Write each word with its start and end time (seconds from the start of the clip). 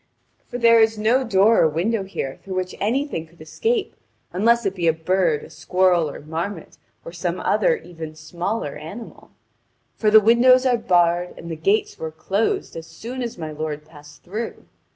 For 0.47 0.57
there 0.57 0.79
is 0.79 0.97
no 0.97 1.23
door 1.23 1.61
or 1.61 1.69
window 1.69 2.01
here 2.03 2.39
through 2.41 2.55
which 2.55 2.73
anything 2.81 3.27
could 3.27 3.39
escape, 3.39 3.95
unless 4.33 4.65
it 4.65 4.73
be 4.73 4.87
a 4.87 4.93
bird, 4.93 5.43
a 5.43 5.49
squirrel, 5.51 6.09
or 6.09 6.19
marmot, 6.21 6.79
or 7.05 7.11
some 7.11 7.39
other 7.39 7.75
even 7.77 8.15
smaller 8.15 8.75
animal; 8.75 9.29
for 9.93 10.09
the 10.09 10.19
windows 10.19 10.65
are 10.65 10.75
barred, 10.77 11.37
and 11.37 11.51
the 11.51 11.55
gates 11.55 11.99
were 11.99 12.09
closed 12.11 12.75
as 12.75 12.87
soon 12.87 13.21
as 13.21 13.37
my 13.37 13.51
lord 13.51 13.85
passed 13.85 14.23
through. 14.23 14.65